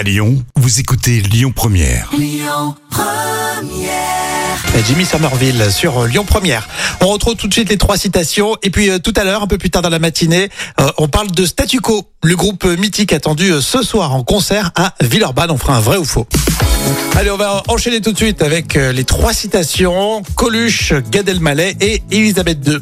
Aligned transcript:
À 0.00 0.02
Lyon, 0.02 0.42
vous 0.56 0.80
écoutez 0.80 1.20
Lyon 1.20 1.52
Première. 1.54 2.10
Jimmy 4.86 5.04
Somerville 5.04 5.70
sur 5.70 6.06
Lyon 6.06 6.24
Première. 6.24 6.66
On 7.02 7.08
retrouve 7.08 7.34
tout 7.36 7.48
de 7.48 7.52
suite 7.52 7.68
les 7.68 7.76
trois 7.76 7.98
citations 7.98 8.56
et 8.62 8.70
puis 8.70 8.88
euh, 8.88 8.98
tout 8.98 9.12
à 9.14 9.24
l'heure, 9.24 9.42
un 9.42 9.46
peu 9.46 9.58
plus 9.58 9.68
tard 9.68 9.82
dans 9.82 9.90
la 9.90 9.98
matinée, 9.98 10.48
euh, 10.80 10.88
on 10.96 11.08
parle 11.08 11.30
de 11.30 11.44
Statu 11.44 11.82
Quo, 11.82 12.08
le 12.22 12.34
groupe 12.34 12.64
mythique 12.64 13.12
attendu 13.12 13.52
euh, 13.52 13.60
ce 13.60 13.82
soir 13.82 14.14
en 14.14 14.24
concert 14.24 14.70
à 14.74 14.94
Villeurbanne. 15.02 15.50
On 15.50 15.58
fera 15.58 15.76
un 15.76 15.80
vrai 15.80 15.98
ou 15.98 16.06
faux. 16.06 16.26
Allez, 17.16 17.30
on 17.30 17.36
va 17.36 17.62
enchaîner 17.68 18.00
tout 18.00 18.12
de 18.12 18.16
suite 18.16 18.42
avec 18.42 18.76
euh, 18.76 18.92
les 18.92 19.04
trois 19.04 19.34
citations 19.34 20.22
Coluche, 20.34 20.94
Gad 21.10 21.28
Elmaleh 21.28 21.76
et 21.80 22.02
Elisabeth 22.10 22.66
II. 22.66 22.78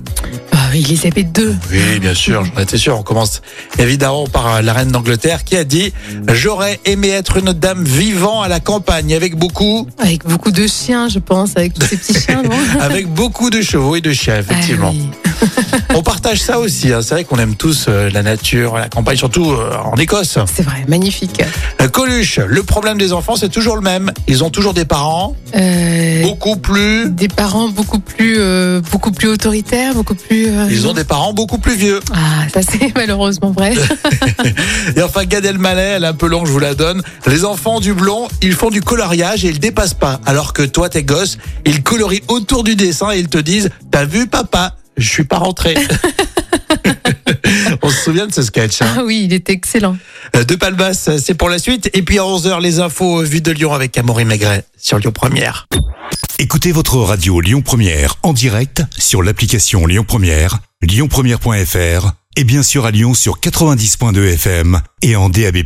Elisabeth 0.75 1.37
II. 1.39 1.57
Oui, 1.71 1.99
bien 2.01 2.15
sûr, 2.15 2.45
j'en 2.45 2.63
étais 2.63 2.79
sûr. 2.79 2.99
On 2.99 3.03
commence 3.03 3.43
évidemment 3.79 4.27
par 4.27 4.63
la 4.63 4.73
reine 4.73 4.91
d'Angleterre 4.91 5.45
qui 5.45 5.57
a 5.57 5.65
dit 5.65 5.93
J'aurais 6.33 6.81
aimé 6.85 7.09
être 7.09 7.37
une 7.39 7.53
dame 7.53 7.85
vivant 7.85 8.43
à 8.43 8.49
la 8.49 8.61
campagne 8.61 9.15
avec 9.15 9.37
beaucoup, 9.37 9.87
Avec 9.99 10.25
beaucoup 10.25 10.51
de 10.51 10.67
chiens, 10.67 11.09
je 11.09 11.19
pense, 11.19 11.57
avec 11.57 11.75
tous 11.75 11.87
ces 11.87 11.97
petits 11.97 12.21
chiens, 12.21 12.43
non? 12.43 12.51
Avec 12.81 13.09
beaucoup 13.09 13.51
de 13.51 13.63
chevaux 13.63 13.97
et 13.97 14.01
de 14.01 14.13
chiens, 14.13 14.39
effectivement. 14.39 14.95
Ah 14.95 14.99
oui. 14.99 15.11
On 15.99 16.03
partage 16.03 16.41
ça 16.41 16.61
aussi. 16.61 16.93
hein. 16.93 17.01
C'est 17.03 17.15
vrai 17.15 17.25
qu'on 17.25 17.39
aime 17.41 17.57
tous 17.57 17.87
euh, 17.89 18.09
la 18.13 18.23
nature, 18.23 18.77
la 18.79 18.89
campagne, 18.89 19.17
surtout 19.17 19.51
euh, 19.51 19.73
en 19.85 19.97
Écosse. 19.97 20.39
C'est 20.47 20.63
vrai, 20.63 20.85
magnifique. 20.87 21.43
Euh, 21.83 21.89
Coluche, 21.89 22.39
le 22.39 22.63
problème 22.63 22.99
des 22.99 23.13
enfants, 23.13 23.35
c'est 23.35 23.49
toujours 23.49 23.75
le 23.75 23.83
même. 23.83 24.13
Ils 24.29 24.45
ont 24.45 24.51
toujours 24.51 24.75
des 24.75 24.85
parents 24.85 25.35
Euh, 25.57 26.23
beaucoup 26.23 26.55
plus. 26.57 27.11
des 27.11 27.27
parents 27.27 27.69
beaucoup 27.69 27.99
plus, 27.99 28.37
euh, 28.39 28.81
beaucoup 28.93 29.11
plus 29.11 29.27
autoritaires, 29.27 29.93
beaucoup 29.95 30.15
plus. 30.15 30.47
euh, 30.47 30.69
Ils 30.71 30.87
ont 30.87 30.93
des 30.93 31.03
parents 31.03 31.33
beaucoup 31.33 31.59
plus 31.59 31.75
vieux. 31.75 31.99
Ah, 32.15 32.47
ça 32.55 32.61
c'est 32.63 32.93
malheureusement 32.95 33.51
vrai. 33.51 33.75
Et 34.97 35.03
enfin, 35.03 35.25
Gad 35.25 35.45
Elmaleh, 35.45 35.83
elle 35.97 36.05
est 36.05 36.07
un 36.07 36.13
peu 36.13 36.29
longue, 36.29 36.47
je 36.47 36.53
vous 36.53 36.61
la 36.61 36.75
donne. 36.75 37.03
Les 37.27 37.45
enfants 37.45 37.81
du 37.81 37.93
blond, 37.93 38.29
ils 38.41 38.53
font 38.55 38.71
du 38.71 38.83
coloriage 38.83 39.45
et 39.45 39.49
ils 39.49 39.59
dépassent 39.59 39.95
pas. 39.95 40.21
Alors 40.27 40.53
que 40.53 40.63
toi, 40.63 40.89
tes 40.89 41.03
gosses, 41.03 41.39
ils 41.67 41.83
colorient 41.83 42.23
autour 42.29 42.63
du 42.63 42.77
dessin 42.77 43.11
et 43.11 43.19
ils 43.19 43.29
te 43.29 43.39
disent, 43.39 43.71
t'as 43.91 44.05
vu 44.05 44.29
papa, 44.29 44.77
je 44.99 45.09
suis 45.09 45.25
pas 45.25 45.39
rentré. 45.39 45.75
On 47.83 47.89
se 47.89 48.03
souvient 48.03 48.27
de 48.27 48.33
ce 48.33 48.43
sketch. 48.43 48.83
Hein 48.83 48.97
Ah 48.99 49.03
oui, 49.05 49.23
il 49.25 49.33
était 49.33 49.53
excellent. 49.53 49.97
Euh, 50.37 50.45
de 50.45 50.55
Palmas, 50.55 51.11
c'est 51.19 51.35
pour 51.35 51.49
la 51.49 51.59
suite. 51.59 51.91
Et 51.95 52.03
puis 52.03 52.19
à 52.19 52.23
11h, 52.23 52.61
les 52.61 52.81
infos 52.81 53.21
euh, 53.21 53.25
vues 53.25 53.41
de 53.41 53.53
Lyon 53.53 53.73
avec 53.73 53.97
Amaury 53.97 54.25
Maigret 54.25 54.65
sur 54.77 54.99
Lyon 54.99 55.13
Première. 55.13 55.69
Écoutez 56.39 56.73
votre 56.73 56.97
radio 56.99 57.41
Lyon 57.41 57.63
Première 57.63 58.17
en 58.23 58.33
direct 58.33 58.83
sur 58.97 59.23
l'application 59.23 59.87
Lyon 59.87 60.05
Première, 60.07 60.59
lyonpremière.fr 60.83 62.13
et 62.37 62.45
bien 62.45 62.63
sûr 62.63 62.87
à 62.87 62.91
Lyon 62.91 63.15
sur 63.15 63.41
90.2 63.41 64.35
FM 64.35 64.81
et 65.03 65.17
en 65.17 65.29
DAB+. 65.29 65.59